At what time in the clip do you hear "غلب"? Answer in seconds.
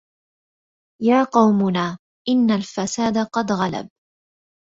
3.51-3.89